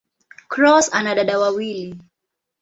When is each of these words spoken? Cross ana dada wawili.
Cross 0.49 0.89
ana 0.93 1.15
dada 1.15 1.39
wawili. 1.39 2.01